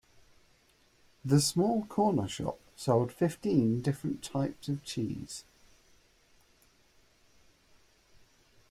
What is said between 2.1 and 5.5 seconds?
shop sold fifteen different types of cheese